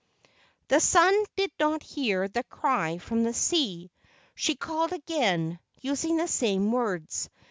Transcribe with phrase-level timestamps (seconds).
[0.69, 3.91] The sun did not hear the cry from the sea.
[4.33, 7.29] She called again, using the same words.